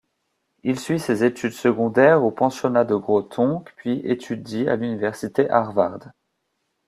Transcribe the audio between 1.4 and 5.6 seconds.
secondaires au pensionnat de Groton puis étudie à l'université